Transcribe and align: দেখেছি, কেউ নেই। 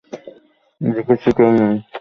দেখেছি, 0.81 1.29
কেউ 1.37 1.51
নেই। 1.51 1.81